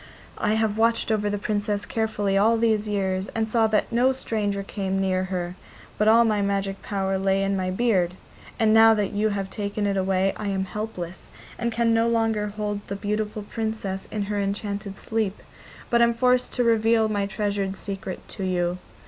I 0.39 0.53
have 0.55 0.79
watched 0.79 1.11
over 1.11 1.29
the 1.29 1.37
Princess 1.37 1.85
carefully 1.85 2.35
all 2.35 2.57
these 2.57 2.87
years 2.87 3.27
and 3.35 3.47
saw 3.47 3.67
that 3.67 3.91
no 3.91 4.11
stranger 4.11 4.63
came 4.63 4.99
near 4.99 5.25
her, 5.25 5.53
but 5.99 6.07
all 6.07 6.25
my 6.25 6.41
magic 6.41 6.81
power 6.81 7.19
lay 7.19 7.43
in 7.43 7.55
my 7.55 7.69
beard, 7.69 8.15
and 8.57 8.73
now 8.73 8.95
that 8.95 9.13
you 9.13 9.29
have 9.29 9.51
taken 9.51 9.85
it 9.85 9.97
away 9.97 10.33
I 10.37 10.47
am 10.47 10.65
helpless, 10.65 11.29
and 11.59 11.71
can 11.71 11.93
no 11.93 12.07
longer 12.09 12.47
hold 12.47 12.79
the 12.87 12.95
beautiful 12.95 13.43
Princess 13.43 14.07
in 14.09 14.23
her 14.23 14.39
enchanted 14.39 14.97
sleep, 14.97 15.39
but 15.91 16.01
am 16.01 16.15
forced 16.15 16.51
to 16.53 16.63
reveal 16.63 17.07
my 17.07 17.27
treasured 17.27 17.75
secret 17.75 18.27
to 18.29 18.43
you. 18.43 18.79